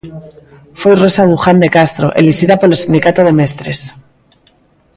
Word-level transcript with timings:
Foi 0.79 0.93
Rosa 1.03 1.23
Buján 1.29 1.57
de 1.63 1.69
Castro, 1.77 2.07
elixida 2.21 2.59
polo 2.61 2.77
sindicato 2.81 3.19
de 3.27 3.33
mestres. 3.39 3.79